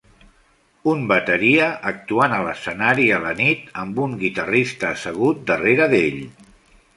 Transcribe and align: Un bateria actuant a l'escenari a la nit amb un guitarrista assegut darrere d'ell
Un 0.93 1.01
bateria 1.09 1.67
actuant 1.91 2.33
a 2.37 2.39
l'escenari 2.47 3.05
a 3.17 3.19
la 3.27 3.35
nit 3.43 3.69
amb 3.83 4.01
un 4.07 4.17
guitarrista 4.23 4.91
assegut 4.95 5.45
darrere 5.53 5.89
d'ell 5.95 6.19